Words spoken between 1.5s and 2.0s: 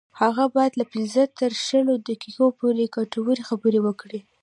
شلو